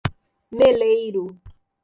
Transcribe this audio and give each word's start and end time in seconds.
Meleiro 0.57 1.23